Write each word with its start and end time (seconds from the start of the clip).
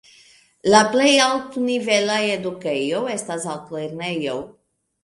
La 0.73 0.79
plej 0.95 1.11
altnivela 1.25 2.17
edukejo 2.37 3.05
estas 3.19 3.49
altlernejo. 3.55 4.41